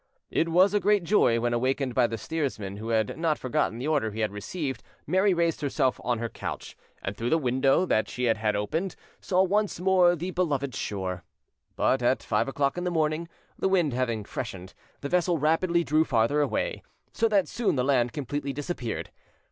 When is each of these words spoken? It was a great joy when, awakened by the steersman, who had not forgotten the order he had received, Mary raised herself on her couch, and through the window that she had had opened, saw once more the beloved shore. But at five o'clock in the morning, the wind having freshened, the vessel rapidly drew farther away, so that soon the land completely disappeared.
It 0.31 0.49
was 0.49 0.73
a 0.73 0.79
great 0.79 1.03
joy 1.03 1.39
when, 1.39 1.53
awakened 1.53 1.93
by 1.93 2.07
the 2.07 2.17
steersman, 2.17 2.77
who 2.77 2.89
had 2.89 3.19
not 3.19 3.37
forgotten 3.37 3.77
the 3.77 3.87
order 3.87 4.09
he 4.09 4.21
had 4.21 4.31
received, 4.31 4.81
Mary 5.05 5.31
raised 5.31 5.61
herself 5.61 6.01
on 6.03 6.17
her 6.17 6.27
couch, 6.27 6.75
and 7.03 7.15
through 7.15 7.29
the 7.29 7.37
window 7.37 7.85
that 7.85 8.09
she 8.09 8.23
had 8.23 8.37
had 8.37 8.55
opened, 8.55 8.95
saw 9.19 9.43
once 9.43 9.79
more 9.79 10.15
the 10.15 10.31
beloved 10.31 10.73
shore. 10.73 11.23
But 11.75 12.01
at 12.01 12.23
five 12.23 12.47
o'clock 12.47 12.79
in 12.79 12.83
the 12.83 12.89
morning, 12.89 13.29
the 13.59 13.69
wind 13.69 13.93
having 13.93 14.23
freshened, 14.23 14.73
the 15.01 15.09
vessel 15.09 15.37
rapidly 15.37 15.83
drew 15.83 16.03
farther 16.03 16.41
away, 16.41 16.81
so 17.13 17.27
that 17.27 17.47
soon 17.47 17.75
the 17.75 17.83
land 17.83 18.11
completely 18.11 18.53
disappeared. 18.53 19.11